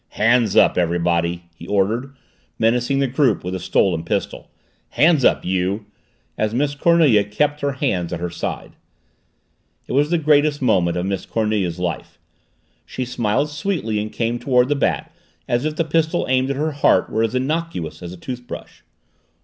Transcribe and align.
"Hands 0.13 0.55
up, 0.55 0.79
everybody!" 0.79 1.43
he 1.55 1.67
ordered, 1.67 2.11
menacing 2.57 2.97
the 2.97 3.05
group 3.05 3.43
with 3.43 3.53
the 3.53 3.59
stolen 3.59 4.03
pistol. 4.03 4.49
"Hands 4.89 5.23
up 5.23 5.45
you!" 5.45 5.85
as 6.39 6.55
Miss 6.55 6.73
Cornelia 6.73 7.23
kept 7.23 7.61
her 7.61 7.73
hands 7.73 8.11
at 8.11 8.19
her 8.19 8.31
sides. 8.31 8.73
It 9.85 9.91
was 9.91 10.09
the 10.09 10.17
greatest 10.17 10.59
moment 10.59 10.97
of 10.97 11.05
Miss 11.05 11.27
Cornelia's 11.27 11.77
life. 11.77 12.17
She 12.83 13.05
smiled 13.05 13.51
sweetly 13.51 13.99
and 13.99 14.11
came 14.11 14.39
toward 14.39 14.69
the 14.69 14.75
Bat 14.75 15.11
as 15.47 15.65
if 15.65 15.75
the 15.75 15.85
pistol 15.85 16.25
aimed 16.27 16.49
at 16.49 16.55
her 16.55 16.71
heart 16.71 17.11
were 17.11 17.21
as 17.21 17.35
innocuous 17.35 18.01
as 18.01 18.11
a 18.11 18.17
toothbrush. 18.17 18.81